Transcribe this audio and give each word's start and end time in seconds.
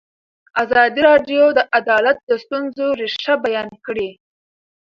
ازادي 0.63 1.01
راډیو 1.09 1.43
د 1.57 1.59
عدالت 1.79 2.17
د 2.29 2.31
ستونزو 2.43 2.85
رېښه 2.99 3.33
بیان 3.45 3.69
کړې. 3.85 4.09